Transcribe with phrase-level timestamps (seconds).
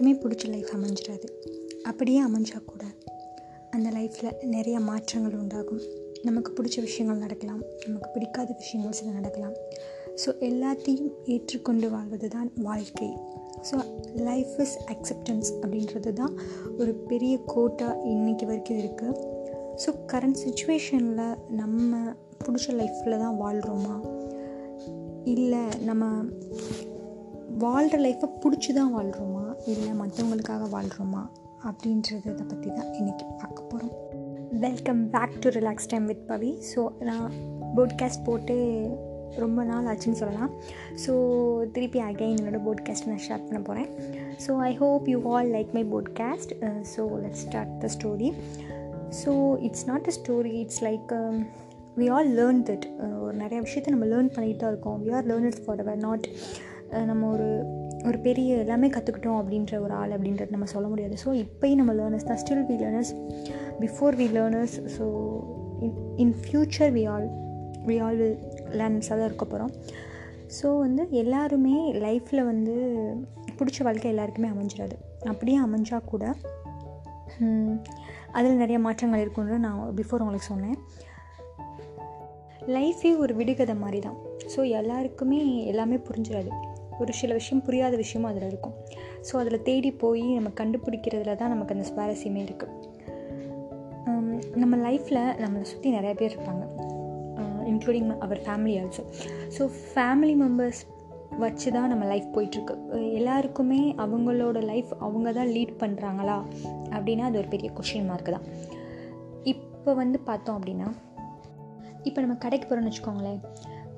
[0.00, 1.26] எல்லாருக்குமே பிடிச்ச லைஃப் அமைஞ்சிடாது.
[1.88, 2.84] அப்படியே அமைஞ்சால் கூட
[3.70, 5.82] அந்த லைஃப்பில் நிறைய மாற்றங்கள் உண்டாகும்.
[6.22, 7.60] நமக்கு பிடிச்ச விஷயங்கள் நடக்கலாம்.
[7.86, 9.54] நமக்கு பிடிக்காத விஷயங்கள் சில நடக்கலாம்.
[10.22, 13.10] ஸோ எல்லாத்தையும் ஏற்றுக்கொண்டு வாழ்வது தான் வாழ்க்கை.
[13.68, 13.76] ஸோ
[14.28, 16.34] லைஃப் இஸ் அக்செப்டன்ஸ் அப்படின்றது தான்
[16.78, 19.18] ஒரு பெரிய கோட்டாக இன்றைக்கி வரைக்கும் இருக்குது
[19.84, 22.00] ஸோ கரண்ட் சுச்சுவேஷனில் நம்ம
[22.44, 23.98] பிடிச்ச லைஃப்பில் தான் வாழ்கிறோமா
[25.34, 26.04] இல்லை நம்ம
[27.58, 31.28] வாழ்கிற லைஃப்பை பிடிச்சி தான் வாழ்கிறோமா இல்லை மற்றவங்களுக்காக வாழ்கிறோமா
[31.64, 33.92] அப்படின்றத பற்றி தான் இன்றைக்கி பார்க்க போகிறோம்
[34.50, 37.32] welcome back to relax time with Pavi so நான்
[37.76, 38.88] போட்காஸ்ட் போட்டு
[39.36, 40.50] ரொம்ப நாள் ஆச்சுன்னு சொல்லலாம்.
[41.06, 41.12] ஸோ
[41.72, 43.88] திருப்பி அகைன் என்னோடய போட்காஸ்ட் நான் ஸ்டார்ட் பண்ண போகிறேன்
[44.46, 46.52] so I hope you all like my podcast
[46.96, 48.32] so let start the story
[49.24, 51.12] so it's not a story it's like
[51.96, 55.06] we all learn that ஒரு நிறைய விஷயத்த நம்ம லேர்ன் பண்ணிகிட்டு தான் இருக்கோம்.
[55.06, 56.28] We are learners forever not
[57.10, 57.48] நம்ம ஒரு
[58.08, 61.14] ஒரு பெரிய எல்லாமே கற்றுக்கிட்டோம் அப்படின்ற ஒரு ஆள் அப்படின்றது நம்ம சொல்ல முடியாது.
[61.24, 62.40] ஸோ இப்போயும் நம்ம லேர்னர்ஸ் தான்.
[62.42, 63.12] Still we learners
[63.82, 65.06] before we learners so
[65.86, 67.26] in in future we all
[67.88, 68.38] we all will
[68.78, 69.72] லேர்னர்ஸாக தான் இருக்க போகிறோம்
[70.58, 72.74] ஸோ வந்து எல்லாருமே லைஃப்பில் வந்து
[73.58, 74.96] பிடிச்ச வாழ்க்கை எல்லாருக்குமே அமைஞ்சிடாது.
[75.32, 76.24] அப்படியே அமைஞ்சால் கூட
[78.36, 80.76] அதில் நிறைய மாற்றங்கள் இருக்கும்னு நான் பிஃபோர் உங்களுக்கு சொன்னேன்.
[82.76, 84.18] லைஃபே ஒரு விடுகதை மாதிரி தான்.
[84.54, 85.38] ஸோ எல்லாருக்குமே
[85.72, 86.50] எல்லாமே புரிஞ்சிடாது.
[87.02, 88.74] ஒரு சில விஷயம் புரியாத விஷயமும் அதில் இருக்கும்.
[89.28, 92.76] ஸோ அதில் தேடி போய் நம்ம கண்டுபிடிக்கிறதுல தான் நமக்கு அந்த சுவாரஸ்யமே இருக்குது
[94.62, 96.64] நம்ம லைஃப்பில் நம்மளை சுற்றி நிறைய பேர் இருப்பாங்க.
[97.72, 99.02] Including our family also
[99.56, 100.80] so family members
[101.42, 102.74] வச்சு தான் நம்ம லைஃப் போயிட்டுருக்கு.
[103.18, 106.38] எல்லாருக்குமே அவங்களோட லைஃப் அவங்க தான் லீட் பண்ணுறாங்களா
[106.94, 108.46] அப்படின்னா அது ஒரு பெரிய கொஷின் மார்க் தான்.
[109.52, 110.88] இப்போ வந்து பார்த்தோம் அப்படின்னா
[112.08, 113.40] இப்போ நம்ம கடைக்கு போகிறோம்னு வச்சுக்கோங்களேன்.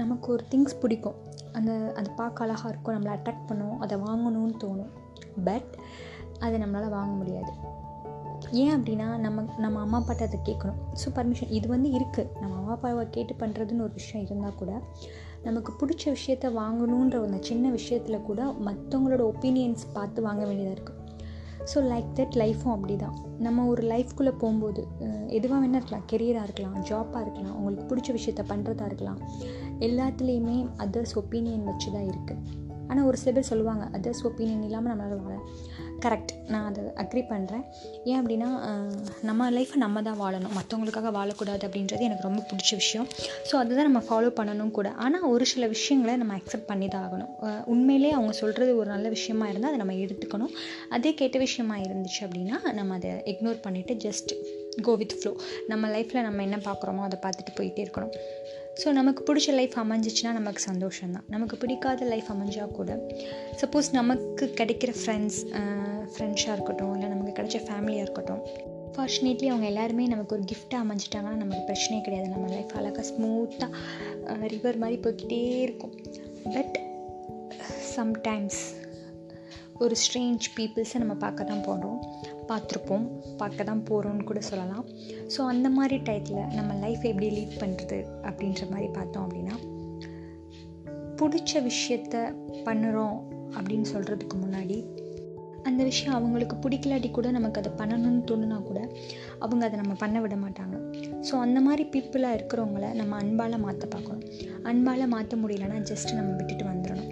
[0.00, 1.18] நமக்கு ஒரு திங்ஸ் பிடிக்கும்.
[1.52, 2.94] அந்த அது பார்க்க அழகாக இருக்கும்.
[2.96, 3.80] நம்மளை அட்ராக்ட் பண்ணும்.
[3.80, 4.92] அதை வாங்கணும்னு தோணும்.
[5.44, 5.76] பட்
[6.40, 7.52] அதை நம்மளால் வாங்க முடியாது.
[8.50, 10.78] ஏன் அப்படின்னா நம்ம நம்ம அம்மா அப்பாட்ட அதை கேட்கணும்.
[10.92, 14.82] ஸோ பர்மிஷன் இது வந்து இருக்குது நம்ம அம்மா அப்பாவை கேட்டு பண்ணுறதுன்னு ஒரு விஷயம் இருந்தால் கூட
[15.42, 20.97] நமக்கு பிடிச்ச விஷயத்த வாங்கணுன்ற அந்த சின்ன விஷயத்தில் கூட மற்றவங்களோட ஒப்பீனியன்ஸ் பார்த்து வாங்க வேண்டியதாக இருக்குது
[21.72, 24.82] ஸோ லைக் தட் லைஃப்பும் அப்படி தான் நம்ம ஒரு லைஃப்குள்ளே போகும்போது
[25.38, 26.06] எதுவாக வேணால் இருக்கலாம்.
[26.12, 29.20] கெரியராக இருக்கலாம் ஜாப்பாக இருக்கலாம் உங்களுக்கு பிடிச்ச விஷயத்த பண்ணுறதா இருக்கலாம்.
[29.88, 35.24] எல்லாத்துலேயுமே அதர்ஸ் ஒப்பீனியன் வச்சு தான் இருக்குது ஆனால் ஒரு சில பேர் சொல்லுவாங்க அதர்ஸ் ஒப்பீனியன் இல்லாமல் நம்மளால்
[35.24, 35.38] வாழ
[36.04, 37.64] கரெக்ட் நான் அதை அக்ரி பண்ணுறேன்
[38.10, 38.48] ஏன் அப்படின்னா
[39.28, 40.54] நம்ம லைஃப்பை நம்ம தான் வாழணும்.
[40.58, 43.06] மற்றவங்களுக்காக வாழக்கூடாது அப்படின்றது எனக்கு ரொம்ப பிடிச்ச விஷயம்.
[43.48, 44.90] ஸோ அதுதான் நம்ம ஃபாலோ பண்ணணும் கூட.
[45.04, 47.32] ஆனால் ஒரு சில விஷயங்களை நம்ம அக்செப்ட் பண்ணி தான் ஆகணும்
[47.74, 50.54] உண்மையிலே அவங்க சொல்கிறது ஒரு நல்ல விஷயமா இருந்தால் அதை நம்ம எடுத்துக்கணும்.
[50.96, 54.32] அதே கெட்ட விஷயமா இருந்துச்சு அப்படின்னா நம்ம அதை இக்னோர் பண்ணிவிட்டு ஜஸ்ட்
[54.86, 55.32] கோ வித் ஃப்ளோ
[55.72, 58.14] நம்ம லைஃப்பில் நம்ம என்ன பார்க்குறோமோ அதை பார்த்துட்டு போயிட்டே இருக்கணும்.
[58.80, 62.90] ஸோ நமக்கு பிடிச்ச லைஃப் அமைஞ்சிச்சுன்னா நமக்கு சந்தோஷம் தான் நமக்கு பிடிக்காத லைஃப் அமைஞ்சால் கூட
[63.62, 65.40] சப்போஸ் நமக்கு கிடைக்கிற ஃப்ரெண்ட்ஸ்
[66.12, 68.42] ஃப்ரெண்ட்ஸாக இருக்கட்டும் இல்லை நமக்கு கிடைச்ச ஃபேமிலியாக இருக்கட்டும்
[68.94, 72.28] ஃபார்ச்சுனேட்லி அவங்க எல்லாருமே நமக்கு ஒரு கிஃப்ட்டாக அமைஞ்சிட்டாங்கன்னா நமக்கு பிரச்சனையே கிடையாது.
[72.34, 75.94] நம்ம லைஃப் அழகாக ஸ்மூத்தாக ரிவர் மாதிரி போய்கிட்டே இருக்கும்.
[76.56, 76.76] பட்
[77.96, 78.60] சம்டைம்ஸ்
[79.84, 81.98] ஒரு ஸ்ட்ரேஞ்ச் பீப்புள்ஸை நம்ம பார்க்க தான் போகிறோம்
[82.50, 83.06] பார்த்துருப்போம்.
[83.36, 84.84] பார்க்க தான் போகிறோம்னு கூட சொல்லலாம்.
[85.36, 89.56] ஸோ அந்த மாதிரி டயத்தில் நம்ம லைஃப் எப்படி லீட் பண்ணுறது அப்படின்ற மாதிரி பார்த்தோம் அப்படின்னா
[91.20, 92.16] பிடிச்ச விஷயத்த
[92.66, 93.18] பண்ணுறோம்
[93.56, 94.78] அப்படின்னு சொல்கிறதுக்கு முன்னாடி
[95.68, 98.80] அந்த விஷயம் அவங்களுக்கு பிடிக்கலாட்டி கூட நமக்கு அதை பண்ணணும்னு தோணுனா கூட
[99.38, 100.76] அவங்க அதை நம்ம பண்ண விட மாட்டாங்க.
[101.28, 104.24] ஸோ அந்த மாதிரி பீப்புளாக இருக்கிறவங்கள நம்ம அன்பால் மாற்ற பார்க்கணும்.
[104.62, 107.10] அன்பால் மாற்ற முடியலன்னா ஜஸ்ட் நம்ம விட்டுட்டு வந்துடணும்.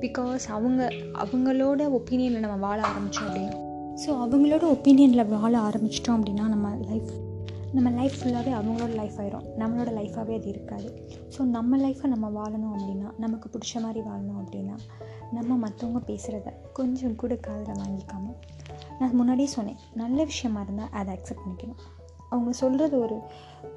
[0.00, 0.82] பிகாஸ் அவங்க
[1.24, 3.66] அவங்களோட ஒப்பீனியனில் நம்ம வாழ ஆரம்பித்தோம் அப்படின்னு
[4.02, 7.10] ஸோ அவங்களோட ஒப்பீனியனில் வாழ ஆரம்பிச்சிட்டோம் அப்படின்னா நம்ம லைஃப்
[7.72, 9.46] நம்ம லைஃப் ஃபுல்லாகவே அவங்களோட லைஃப் ஆயிரும்.
[9.58, 10.88] நம்மளோட லைஃபாகவே அது இருக்காது.
[11.36, 14.76] ஸோ நம்ம லைஃப்பை நம்ம வாழணும் அப்படின்னா நமக்கு பிடிச்ச மாதிரி வாழணும் அப்படின்னா
[15.32, 18.36] நம்ம மற்றவங்க பேசுகிறத கொஞ்சம் கூட காதில் வாங்கிக்காமல்
[18.98, 21.82] நான் முன்னாடியே சொன்னேன் நல்ல விஷயமா இருந்தால் அதை அக்செப்ட் பண்ணிக்கணும்.
[22.28, 23.18] அவங்க சொல்கிறது ஒரு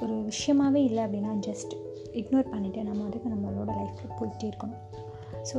[0.00, 1.74] ஒரு விஷயமாகவே இல்லை அப்படின்னா ஜஸ்ட்
[2.12, 4.82] இக்னோர் பண்ணிவிட்டு நம்ம அதுக்கு நம்மளோட லைஃப்பில் போயிட்டே இருக்கணும்.
[5.52, 5.58] ஸோ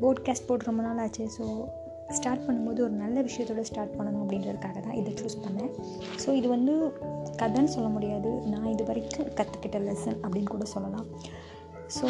[0.00, 1.30] போட்காஸ்ட் போட்டு ரொம்ப நாள் ஆச்சு.
[1.38, 1.44] ஸோ
[2.18, 5.72] ஸ்டார்ட் பண்ணும்போது ஒரு நல்ல விஷயத்தோடு ஸ்டார்ட் பண்ணணும் அப்படின்றதுக்காக தான் இதை சூஸ் பண்ணேன்.
[6.24, 6.74] ஸோ இது வந்து
[7.42, 8.30] கதைன்னு சொல்ல முடியாது.
[8.52, 11.06] நான் இது வரைக்கும் கற்றுக்கிட்ட லெசன் அப்படின்னு கூட சொல்லலாம்.
[11.96, 12.06] So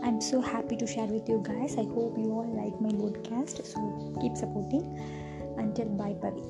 [0.00, 2.92] I am so happy to share with you guys I hope you all like my
[3.02, 3.80] podcast so
[4.18, 4.86] keep supporting
[5.62, 6.44] until bye Pavi